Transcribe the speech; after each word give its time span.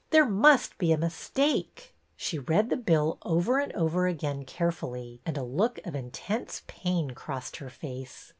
There 0.09 0.25
must 0.25 0.79
be 0.79 0.91
a 0.91 0.97
mistake." 0.97 1.93
She 2.17 2.39
read 2.39 2.71
the 2.71 2.75
bill 2.75 3.19
over 3.21 3.59
and 3.59 3.71
over 3.73 4.07
again 4.07 4.45
carefully, 4.45 5.21
and 5.27 5.37
a 5.37 5.43
look 5.43 5.79
of 5.85 5.93
intense 5.93 6.63
pain 6.65 7.11
crossed 7.11 7.57
her 7.57 7.69
face. 7.69 8.29